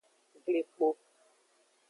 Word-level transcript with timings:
Glikpo. 0.45 0.87